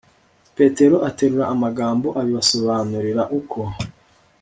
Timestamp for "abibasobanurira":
2.19-3.23